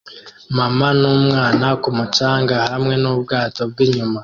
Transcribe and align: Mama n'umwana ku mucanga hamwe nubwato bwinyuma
Mama 0.57 0.87
n'umwana 0.99 1.67
ku 1.81 1.89
mucanga 1.97 2.55
hamwe 2.71 2.93
nubwato 3.01 3.61
bwinyuma 3.71 4.17